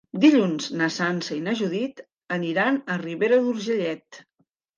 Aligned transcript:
Dilluns 0.21 0.69
na 0.79 0.87
Sança 0.95 1.29
i 1.35 1.37
na 1.47 1.53
Judit 1.59 2.01
aniran 2.39 2.81
a 2.95 2.97
Ribera 3.05 3.39
d'Urgellet. 3.45 4.21